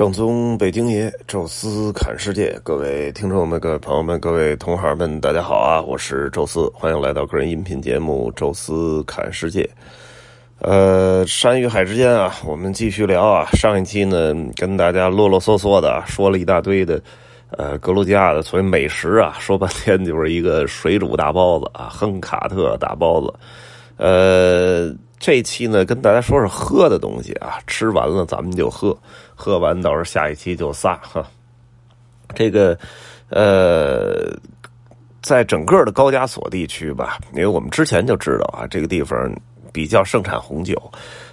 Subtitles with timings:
[0.00, 5.78] 正宗北京爷，宙斯侃世界，各位听众们、各位朋友们、各位同行们，大家好啊！
[5.82, 9.62] 我是宙斯，欢迎来到个人音频节目《宙斯侃世界》。
[10.60, 13.46] 呃，山与海之间啊，我们继续聊啊。
[13.52, 16.98] 上一期呢，跟大家啰啰嗦嗦的说了一大堆的，
[17.50, 23.30] 呃，格鲁吉亚的所谓美食啊，说半天就是一个水煮大包子啊，亨卡特大包子。
[24.00, 28.96] 呃，这期呢，跟大家说说喝的东西啊，吃完了咱们就喝。
[29.34, 31.22] 喝完，到时候下一期就撒哈。
[32.34, 32.78] 这个，
[33.28, 34.34] 呃，
[35.20, 39.30] 在整个的高加索地区吧，因为我们之前就知道啊，这个地方
[39.70, 40.74] 比较盛产红酒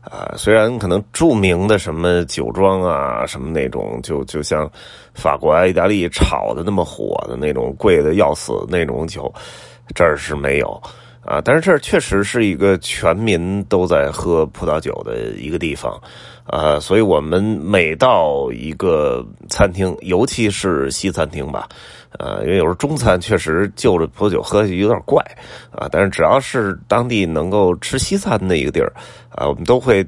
[0.00, 0.32] 啊。
[0.36, 4.70] 虽然可能著名的什么酒庄啊，什么那种，就就像
[5.14, 9.34] 法国啊、意大利炒的那么火的那种贵的要死那种酒，
[9.96, 10.80] 这儿是没有
[11.24, 11.40] 啊。
[11.44, 16.00] 但是这确实是一个全民都在喝葡萄酒的一个地方。
[16.44, 21.68] 啊，所以我们每到一个餐厅，尤其是西餐厅吧，
[22.18, 25.24] 呃，因为有时候中餐确实就着葡萄酒喝有点怪
[25.70, 28.92] 啊，但是只要是当地能够吃西餐的一个地儿，
[29.30, 30.04] 啊，我们都会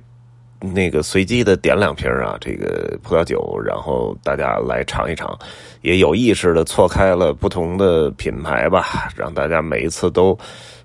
[0.58, 5.38] 那个随机的点两瓶啊，这个葡萄酒，然后大家来尝一尝，
[5.83, 10.36] 也有意识的错开了不同的品牌吧，让大家每一次都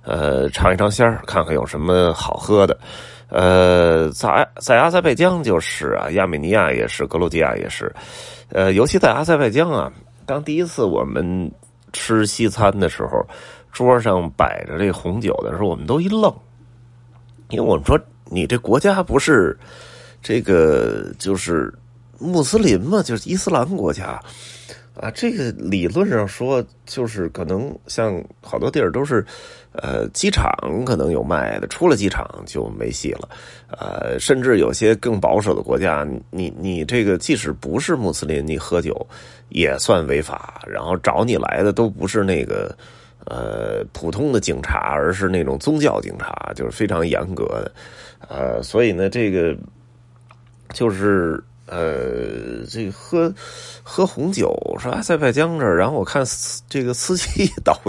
[0.10, 2.76] 呃尝一尝鲜儿，看看有什么好喝的。
[3.28, 7.94] 呃，在在阿塞拜疆就是啊，亚美尼亚也是，格鲁吉亚也是，
[8.50, 9.92] 呃，尤其在阿塞拜疆啊，
[10.26, 11.52] 当第一次我们
[11.94, 13.24] 吃西餐的时候，
[13.72, 16.34] 桌上摆着这红酒的时候，我们都一愣，
[17.50, 19.56] 因为我们说你这国家不是
[20.24, 21.72] 这个就是
[22.18, 24.20] 穆斯林嘛，就是伊斯兰国家。
[25.00, 29.25] 啊，这个理论上说，就是可能像好多地儿都是，
[29.72, 30.52] 呃，机场
[30.86, 33.30] 可能有卖的，出了机场就没戏了。
[33.69, 39.08] 呃，甚至有些更保守的国家，你你这个即使不是穆斯林，你喝酒
[39.47, 40.61] 也算违法。
[40.67, 42.75] 然后找你来的都不是那个
[43.25, 47.72] 呃普通的警察，而是那种宗教警察，就是非常严格的。
[48.28, 49.56] 呃，所以呢，这个
[50.74, 51.41] 就是。
[51.69, 53.34] 呃，这个喝
[53.84, 56.25] 喝红酒是吧塞拜疆这儿，然后我看
[56.68, 57.80] 这个司机 导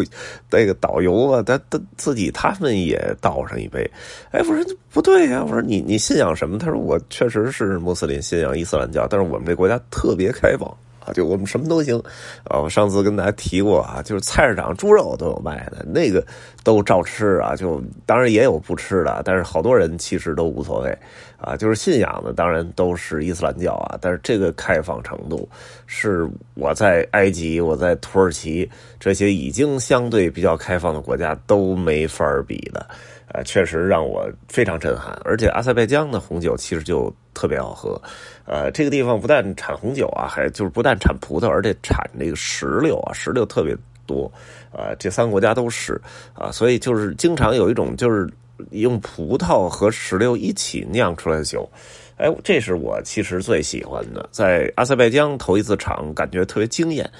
[0.50, 3.90] 那个导游啊，他他自己他们也倒上一杯。
[4.32, 4.56] 哎，我说
[4.92, 6.58] 不对呀，我说你你信仰什么？
[6.58, 10.70] 他说我确实是穆斯林，信仰伊斯兰教，但是我们这国家特别开放。
[11.12, 11.98] 就我们什么都行，
[12.44, 16.24] 啊，我上次跟大家提过啊，就是菜市场猪肉都有卖的，那个
[16.64, 17.54] 都照吃啊。
[17.54, 20.98] 就当然也有不吃的，但是好多人其实都无所谓，
[21.38, 23.98] 啊，就是信仰的当然都是伊斯兰教啊。
[24.00, 25.48] 但是这个开放程度，
[25.86, 32.86] 是我在埃及、我在土耳其这些已经相对比较开放的国家都没法比的。
[33.32, 38.00] 呃，确实让我非常震撼，而且阿塞拜疆的红酒其实就特别好喝。
[38.44, 43.76] 呃，这个地方不但产红酒啊，还就是不但产葡萄，而且产这个石榴啊，石榴特别
[44.06, 44.30] 多。
[44.72, 46.00] 啊，这三个国家都是
[46.34, 48.28] 啊，所以就是经常有一种就是
[48.70, 51.68] 用葡萄和石榴一起酿出来的酒。
[52.16, 57.10] 哎，这是我其实最喜欢的，在阿塞拜疆头一次尝，感觉特别惊艳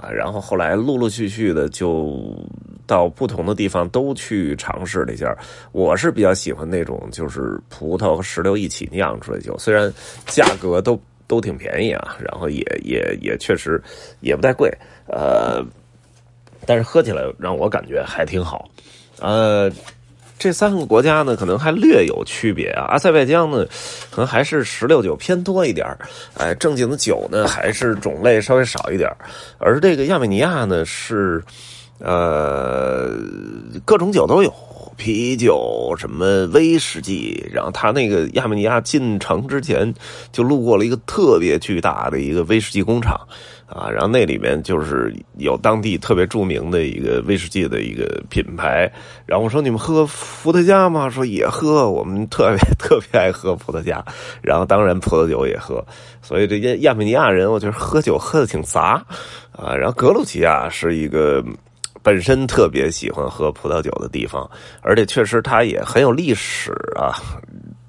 [0.00, 0.10] 啊。
[0.10, 2.22] 然后后来陆陆续续的就
[2.86, 5.36] 到不同的地方都去尝试了一下。
[5.72, 9.92] 我是比较喜欢那种就是葡萄和石榴一起酿出来的酒，虽然
[10.26, 13.82] 价格都都挺便宜啊，然后也也也确实
[14.20, 14.68] 也不太贵，
[15.06, 15.64] 呃，
[16.66, 18.68] 但是喝起来让我感觉还挺好，
[19.20, 19.70] 呃。
[20.40, 22.86] 这三个国家呢，可能还略有区别啊。
[22.88, 23.66] 阿塞拜疆呢，
[24.10, 25.86] 可能还是石榴酒偏多一点
[26.38, 29.08] 哎，正经的酒呢，还是种类稍微少一点
[29.58, 31.44] 而这个亚美尼亚呢，是
[31.98, 33.10] 呃
[33.84, 34.50] 各种酒都有，
[34.96, 37.46] 啤酒什么威士忌。
[37.52, 39.92] 然后他那个亚美尼亚进城之前，
[40.32, 43.20] 就路过了一个特别巨大的一个威士忌工厂。
[43.72, 48.90] 啊，然后那里面就是有当地特别著名的一个威士忌的一个品牌。
[49.24, 54.04] 然后我说：“你们喝伏特加吗？”说也喝，我们特别 特别爱喝伏特加。
[54.42, 55.84] 然后当然葡萄酒也喝。
[56.20, 59.00] 所以这些亚美尼亚人，我觉得喝酒喝的挺杂
[59.52, 59.72] 啊。
[59.72, 61.40] 然后格鲁吉亚是一个
[62.02, 64.50] 本身特别喜欢喝葡萄酒的地方，
[64.82, 67.14] 而且确实它也很有历史啊。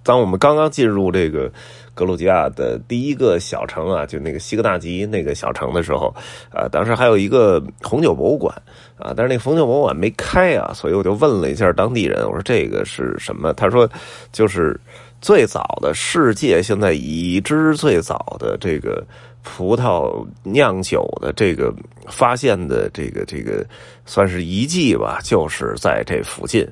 [0.03, 1.51] 当我们刚刚进入这个。
[1.93, 6.13] 格鲁吉亚的第一个小城啊，就那个西格纳吉那个小城的时候，
[6.49, 8.55] 啊，当时还有一个红酒博物馆
[8.97, 13.53] 啊，但是那个红酒博物馆没开啊，所以我就问了一下当地人，我说这个是什么？
[13.53, 13.89] 他说
[14.31, 14.79] 就是
[15.19, 19.05] 最早的世界现在已知最早的这个
[19.43, 21.73] 葡萄酿酒的这个
[22.07, 23.65] 发现的这个这个
[24.05, 26.67] 算是遗迹吧，就是在这附近。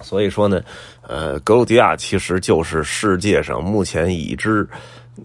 [0.00, 0.62] 所以说呢，
[1.06, 4.66] 呃，格鲁吉亚其实就是世界上目前已知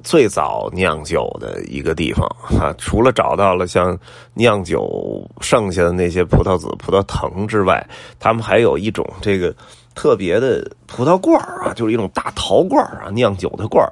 [0.03, 2.27] 最早酿酒的一个地方
[2.59, 2.75] 啊。
[2.77, 3.97] 除了找到了像
[4.33, 7.85] 酿酒剩下的那些葡萄籽、葡萄藤之外，
[8.19, 9.55] 他们还有一种这个
[9.95, 13.85] 特别的葡萄罐啊，就是一种大陶罐啊，酿酒的罐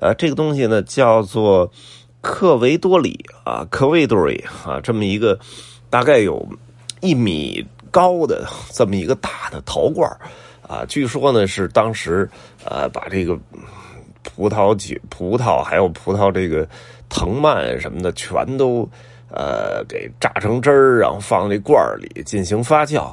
[0.00, 1.70] 呃，这个东西呢叫做
[2.20, 5.38] 克维多里啊，克维多里啊，这么一个
[5.88, 6.46] 大概有
[7.00, 10.08] 一米高的这么一个大的陶罐
[10.68, 12.28] 啊，据说呢是当时
[12.64, 13.36] 呃把这个。
[14.36, 16.68] 葡萄酒、葡萄还有葡萄这个
[17.08, 18.86] 藤蔓什么的，全都
[19.30, 23.04] 呃给榨成汁儿，然后放这罐儿里进行发酵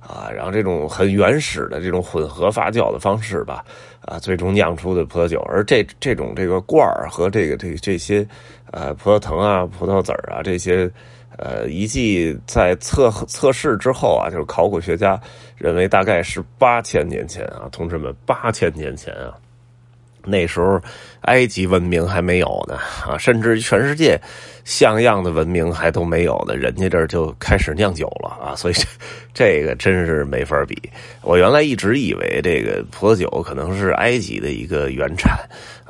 [0.00, 3.64] 啊，然后这种很原始的这种混合发酵的方式吧，
[4.00, 5.40] 啊，最终酿出的葡萄酒。
[5.48, 8.26] 而这这种这个罐儿和这个这这些
[8.72, 10.90] 呃葡萄藤啊、葡萄籽儿啊这些
[11.38, 15.20] 呃遗迹在测测试之后啊，就是考古学家
[15.56, 19.34] 认为大概是八千年前啊，同志们，八千年前啊。
[20.26, 20.80] 那时候，
[21.24, 24.20] 埃及文明还没有呢啊，甚至全世界
[24.64, 28.86] 像样的文明还都没有呢，人家这儿就开始酿酒了啊，所以这
[29.32, 30.76] 这个真是没法比。
[31.22, 35.38] 我原来一直以为这个葡萄酒可能是埃及的一个原产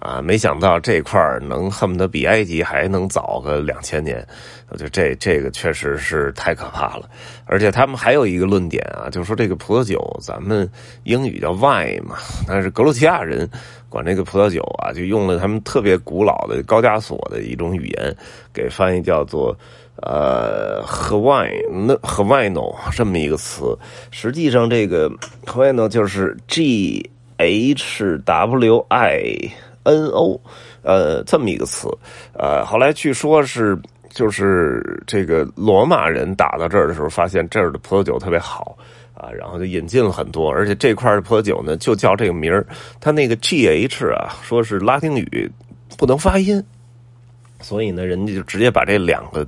[0.01, 4.25] 啊，没想到这块能恨不得比埃及还能早个两千年，
[4.69, 7.09] 我觉得这这个确实是太可怕了。
[7.47, 10.69] 而且他们还有一个论点啊，就是说这个葡萄酒，咱们
[11.05, 12.17] 英语叫 wine 嘛，
[12.47, 13.49] 但是格鲁吉亚人。
[13.91, 18.17] 管这个葡萄酒啊，就用他们特别古老的高加索的一种语言，
[18.53, 19.57] 给翻译叫做
[19.97, 23.77] 呃 “Havino” Havino 这么一个词。
[24.11, 25.11] 实际上，这个
[25.47, 29.51] h a w a i n o 就是 G H W I
[29.83, 30.41] N O，
[30.83, 31.89] 呃，这么一个词。
[32.33, 33.79] 呃，后来据说是
[34.09, 38.77] 就是这个罗马人打到这儿的时候，发现这儿的葡萄酒特别好。
[39.15, 42.67] 啊，然后就引进了很多，而且这块的葡萄酒呢，就叫这个名儿。
[43.01, 45.51] 它那个 G H 啊，说是拉丁语，
[45.97, 46.63] 不能发音。
[47.61, 49.47] 所以呢，人家就直接把这两个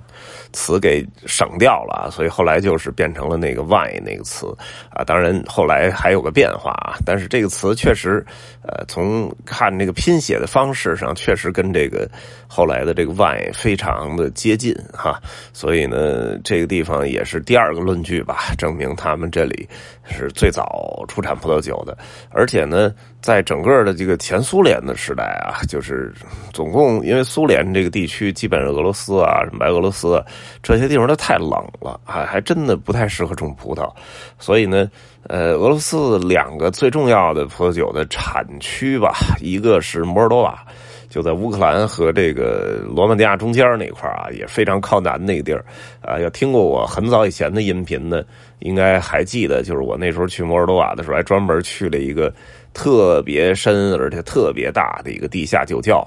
[0.56, 4.46] 词给省掉了，所以后来就是变成了那个 why 那个词
[4.88, 5.04] 啊。
[5.04, 8.24] 当然后来还有个变化啊，但是这个词确实，
[8.62, 12.08] 呃，从看这个拼写的方式上，确实跟这个
[12.48, 15.20] 后来的这个 why 非常的接近哈。
[15.52, 19.68] 所以呢，这个地方也是第二个论据吧，证明他们这里
[20.08, 21.96] 是最早出产葡萄酒的，
[22.30, 22.92] 而且呢。
[23.22, 26.14] 在整个的这个前苏联的时代啊， 就是
[26.52, 30.22] 总共因为苏联这个地区基本上俄罗斯啊、什么白俄罗斯
[30.62, 31.50] 这些地方都太冷
[31.80, 33.92] 了，还还真的不太适合种葡萄，
[34.38, 34.88] 所以呢，
[35.24, 40.64] 呃，俄罗斯两个最重要的葡萄酒的产区吧，一个是摩尔多瓦，
[41.08, 45.64] 就在乌克兰和这个罗马尼亚中间那块啊，也非常靠南那个地儿
[46.00, 46.18] 啊。
[46.18, 48.22] 要听过我很早以前的音频呢，
[48.60, 52.32] 应该还记得，就是我那时候去摩尔多瓦的时候，还专门去了一个。
[52.78, 56.06] 特别深而且特别大的一个地下酒窖，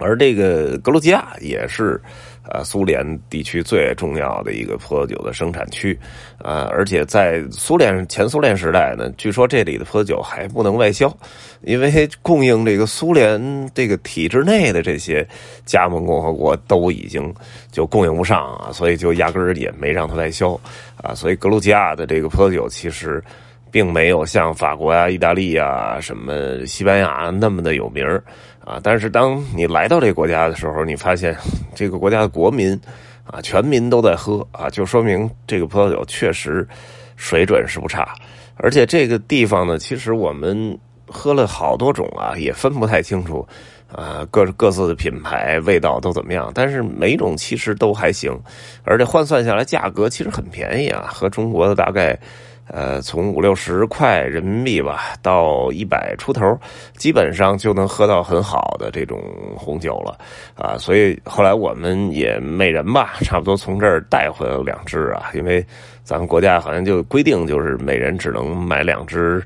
[0.00, 2.02] 而这个格鲁吉亚也是
[2.48, 5.98] 呃苏联地区最重要的一个葡萄酒的生产区，
[6.38, 11.14] 呃，而且在苏联前苏联时代呢，据说这里的葡萄酒还不能外销，
[11.62, 15.26] 因为供应这个苏联这个体制内的这些
[15.64, 17.32] 加盟共和国都已经
[17.70, 20.58] 就供应不上啊，所以就压根儿也没让它外销
[20.96, 23.22] 啊，所以格鲁吉亚的这个葡萄酒其实。
[23.72, 28.22] 并没有像法国啊、意大利啊、什么西班牙那么的有名儿
[28.64, 28.80] 啊。
[28.82, 31.36] 但是当你来到这个国家的时候，你发现
[31.74, 32.78] 这个国家的国民
[33.24, 36.66] 啊，全民都在喝啊，就说明这个葡萄酒确实
[37.16, 38.14] 水准是不差。
[38.56, 43.46] 而且这个地方呢，其实我们喝了好多种啊，也分不太清楚
[43.90, 46.50] 啊，各各自的品牌味道都怎么样。
[46.54, 48.38] 但是每种其实都还行，
[48.84, 52.18] 而且换算下来价格其实很便宜啊，和中国的大概。
[52.68, 56.58] 呃，从五六十块人民币吧，到一百出头，
[56.96, 59.20] 基本上就能喝到很好的这种
[59.56, 60.16] 红酒了
[60.54, 60.78] 啊！
[60.78, 65.62] 所以后来我们也每人吧，差不多从这儿带回了两支啊，因为
[66.02, 69.42] 咱们国家好像就规定，就是每人只能买两支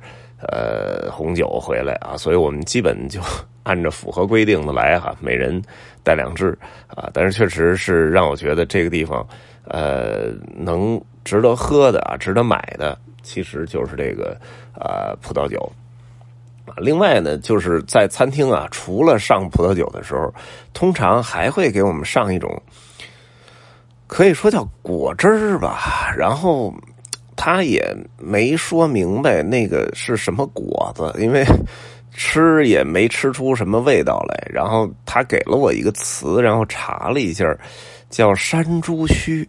[0.47, 3.21] 呃红酒回来啊，所以我们基本就
[3.65, 5.61] 按照符合规定的来哈，每人
[6.05, 6.57] 带两支
[6.87, 7.11] 啊。
[7.13, 9.27] 但是确实是让我觉得这个地方
[9.65, 12.97] 呃能值得喝的啊，值得买的。
[13.27, 14.41] 其实就是这个
[14.75, 15.61] 呃葡萄酒，
[16.77, 20.33] 另外呢，就是在餐厅啊，除了上葡萄酒的时候，
[20.73, 22.63] 通常还会给我们上一种，
[24.07, 26.15] 可以说叫果汁儿吧。
[26.17, 26.73] 然后
[27.35, 31.45] 他也没说明白那个是什么果子，因为
[32.17, 34.49] 吃也没吃出什么味道来。
[34.53, 37.45] 然后他给了我一个词，然后查了一下，
[38.11, 39.49] 叫山猪须。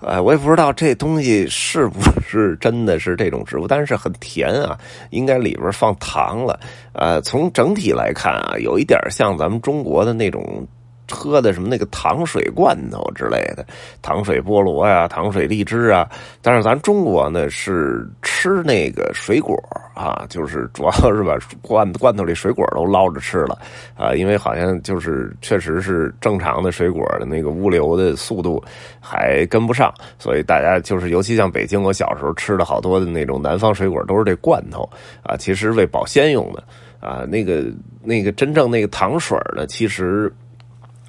[0.00, 4.78] 哎，我也不知道这东西是不是真的是这种植物，但是很甜啊，
[5.10, 6.58] 应该里边放糖了。
[6.92, 10.66] 呃，从整体来看啊，有一点像咱们中国的那种。
[11.10, 13.64] 喝的什么那个糖水罐头之类的，
[14.02, 16.06] 糖水菠萝呀，糖水荔枝啊。
[16.42, 19.58] 但是咱中国呢是吃那个水果
[19.98, 23.58] 啊，就是主要是把罐罐头里水果都捞着吃了
[23.96, 28.62] 啊，因为好像就是确实是正常的水果的那个物流的速度
[29.00, 34.88] 还跟不上，所以大家就是尤其像北京，我小时候吃的好多的那种南方水果都是这罐头
[35.24, 36.62] 啊，其实为保鲜用的
[37.00, 37.24] 啊。
[37.28, 37.64] 那个
[38.04, 40.32] 那个真正那个糖水呢，其实。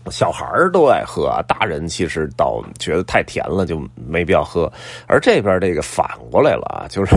[0.10, 4.72] 小孩儿都爱喝，大人其实倒觉得太甜了，就没必要喝。
[5.08, 7.16] 而这边这个反过来了啊，就是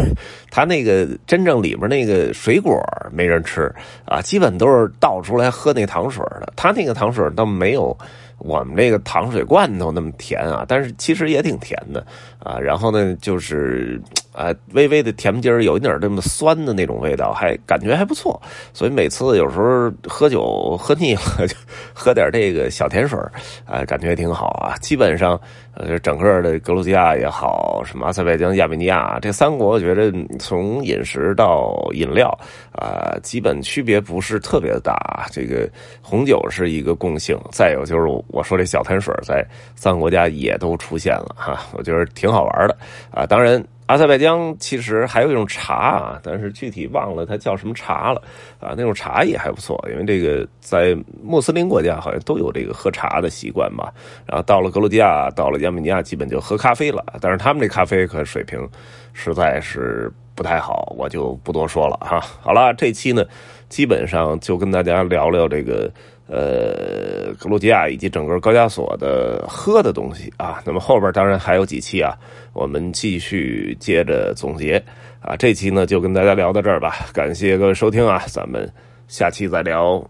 [0.50, 3.72] 他那个真正里边那个水果没人吃
[4.04, 6.52] 啊，基本都是倒出来喝那糖水的。
[6.56, 7.96] 他那个糖水倒没有。
[8.38, 12.04] 我们这个糖水罐头那么甜啊，但是其实也挺甜的
[12.40, 12.58] 啊。
[12.58, 18.40] 然后呢，就是啊，微微的甜劲儿，有一点这么酸的那种味道，还感觉还不错。
[18.72, 21.56] 所以每次有时候喝酒喝腻了，就
[21.94, 23.18] 喝点这个小甜水
[23.66, 24.76] 啊，感觉挺好啊。
[24.78, 25.40] 基本上。
[25.74, 32.28] 呃，整个的格鲁吉亚也好，什么阿塞拜疆、亚美尼亚这三国，我觉得从饮食到饮料
[32.72, 35.26] 啊，基本区别不是特别的大。
[35.32, 35.66] 这个
[36.02, 39.42] 红酒是一个共性，再有就是我说这小甜水，在
[39.74, 42.76] 三个国家也都出现了哈，我觉得挺好玩的
[43.10, 43.24] 啊。
[43.24, 43.64] 当然。
[43.92, 48.22] 阿塞拜疆其实还有一种茶啊，但是具体忘了它叫什么茶了
[48.58, 48.72] 啊。
[48.74, 53.92] 那种茶也还不错，因为这个在穆斯林国家好像都有这个喝茶的习惯吧。
[54.24, 57.04] 然后到了格鲁吉亚，到了亚美尼亚，基本就喝咖啡了。
[57.20, 58.66] 但是他们这咖啡可水平
[59.12, 62.18] 实在是不太好，我就不多说了哈。
[62.40, 63.22] 好了，这期呢，
[63.68, 65.92] 基本上就跟大家聊聊这个。
[66.34, 72.16] 呃，格鲁吉亚以及整个高加索的喝的东西啊，那么后边当然还有几期啊，
[72.54, 74.82] 我们继续接着总结
[75.20, 75.36] 啊。
[75.36, 78.66] 这期呢就跟大家聊到这儿吧，感谢各位收听啊，咱们
[79.08, 80.02] 下期再聊。